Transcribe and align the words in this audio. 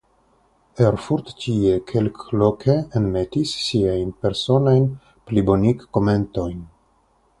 Erfurdt 0.85 1.27
tie 1.41 1.73
kelkloke 1.91 2.77
enmetis 3.01 3.53
siajn 3.67 4.15
personajn 4.25 4.89
plibonigkomentojn. 5.29 6.67